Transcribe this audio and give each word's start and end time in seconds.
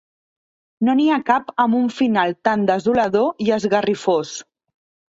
No 0.87 0.95
n’hi 0.99 1.05
ha 1.09 1.19
cap 1.27 1.53
amb 1.65 1.79
un 1.81 1.87
final 1.99 2.35
tan 2.49 2.67
desolador 2.73 3.49
i 3.49 3.55
esgarrifós. 3.63 4.37